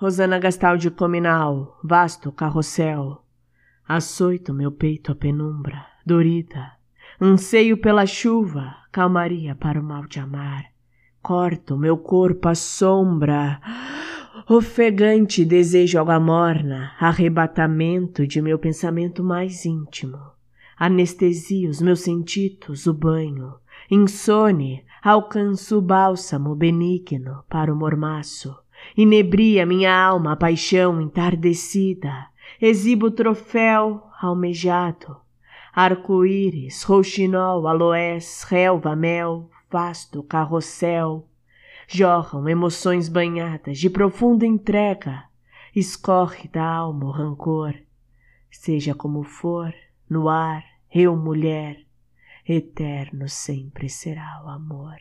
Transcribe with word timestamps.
Rosana 0.00 0.38
Gastaldi 0.38 0.92
Cominal, 0.92 1.76
vasto 1.82 2.30
carrossel, 2.30 3.20
açoito 3.84 4.54
meu 4.54 4.70
peito 4.70 5.10
a 5.10 5.14
penumbra, 5.16 5.84
dorida, 6.06 6.70
anseio 7.20 7.76
pela 7.76 8.06
chuva, 8.06 8.76
calmaria 8.92 9.56
para 9.56 9.80
o 9.80 9.82
mal 9.82 10.06
de 10.06 10.20
amar, 10.20 10.66
corto 11.20 11.76
meu 11.76 11.98
corpo 11.98 12.48
à 12.48 12.54
sombra, 12.54 13.60
ofegante 14.48 15.44
desejo 15.44 15.98
água 15.98 16.20
morna, 16.20 16.92
arrebatamento 17.00 18.24
de 18.24 18.40
meu 18.40 18.56
pensamento 18.56 19.24
mais 19.24 19.64
íntimo, 19.64 20.20
anestesia 20.78 21.68
os 21.68 21.82
meus 21.82 22.02
sentidos, 22.02 22.86
o 22.86 22.94
banho, 22.94 23.54
insone, 23.90 24.84
alcanço 25.02 25.76
o 25.76 25.82
bálsamo 25.82 26.54
benigno 26.54 27.42
para 27.48 27.74
o 27.74 27.76
mormaço, 27.76 28.56
inebria 28.96 29.64
minha 29.64 29.94
alma 29.94 30.32
a 30.32 30.36
paixão 30.36 31.00
entardecida, 31.00 32.28
exibo 32.60 33.06
o 33.06 33.10
troféu 33.10 34.02
almejado, 34.20 35.16
arco-íris, 35.72 36.82
rouxinol, 36.82 37.68
aloés, 37.68 38.42
relva, 38.42 38.96
mel, 38.96 39.48
vasto 39.70 40.22
carrossel, 40.22 41.28
jorram 41.86 42.48
emoções 42.48 43.08
banhadas 43.08 43.78
de 43.78 43.88
profunda 43.88 44.44
entrega, 44.44 45.24
escorre 45.74 46.48
da 46.48 46.64
alma 46.64 47.06
o 47.06 47.10
rancor, 47.10 47.74
seja 48.50 48.94
como 48.94 49.22
for, 49.22 49.72
no 50.08 50.28
ar, 50.28 50.64
eu 50.92 51.16
mulher, 51.16 51.78
eterno 52.46 53.28
sempre 53.28 53.88
será 53.88 54.42
o 54.44 54.48
amor. 54.48 54.96